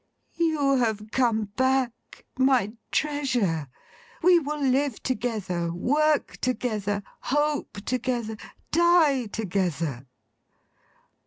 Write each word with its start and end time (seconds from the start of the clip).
'You 0.33 0.77
have 0.77 1.11
come 1.11 1.45
back. 1.55 2.25
My 2.35 2.73
Treasure! 2.89 3.67
We 4.23 4.39
will 4.39 4.59
live 4.59 5.03
together, 5.03 5.71
work 5.71 6.37
together, 6.37 7.03
hope 7.19 7.77
together, 7.85 8.35
die 8.71 9.27
together! 9.27 10.07